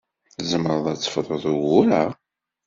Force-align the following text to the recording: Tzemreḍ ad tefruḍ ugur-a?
Tzemreḍ 0.35 0.85
ad 0.91 0.99
tefruḍ 0.99 1.41
ugur-a? 1.51 2.03